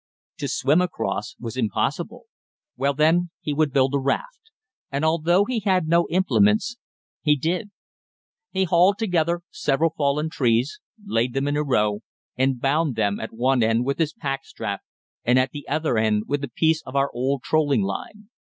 To 0.39 0.47
swim 0.47 0.81
across 0.81 1.35
was 1.39 1.55
impossible. 1.55 2.23
Well, 2.75 2.95
then, 2.95 3.29
he 3.39 3.53
would 3.53 3.71
build 3.71 3.93
a 3.93 3.99
raft. 3.99 4.49
And, 4.91 5.05
although 5.05 5.45
he 5.45 5.59
had 5.59 5.87
no 5.87 6.07
implements, 6.09 6.77
he 7.21 7.35
did. 7.35 7.69
He 8.49 8.63
hauled 8.63 8.97
together 8.97 9.41
several 9.51 9.93
fallen 9.95 10.31
trees, 10.31 10.79
laid 11.05 11.35
them 11.35 11.47
in 11.47 11.55
a 11.55 11.63
row 11.63 11.99
and 12.35 12.59
bound 12.59 12.95
them 12.95 13.19
at 13.19 13.31
one 13.31 13.61
end 13.61 13.85
with 13.85 13.99
his 13.99 14.11
pack 14.13 14.43
strap 14.43 14.81
and 15.23 15.37
at 15.37 15.51
the 15.51 15.67
other 15.67 15.93
with 16.25 16.43
a 16.43 16.49
piece 16.49 16.81
of 16.81 16.95
our 16.95 17.11
old 17.13 17.43
trolling 17.43 17.83
line. 17.83 18.31